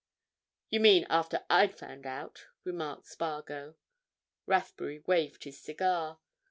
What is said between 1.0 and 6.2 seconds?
after I'd found out," remarked Spargo. Rathbury waved his cigar.